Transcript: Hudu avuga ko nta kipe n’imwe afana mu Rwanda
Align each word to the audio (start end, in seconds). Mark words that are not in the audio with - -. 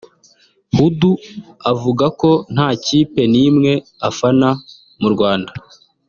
Hudu 0.75 1.11
avuga 1.71 2.05
ko 2.21 2.31
nta 2.53 2.67
kipe 2.85 3.21
n’imwe 3.33 3.71
afana 4.07 4.49
mu 5.01 5.09
Rwanda 5.13 5.51